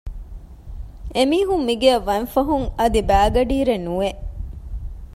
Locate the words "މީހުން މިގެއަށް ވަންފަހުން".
1.31-2.65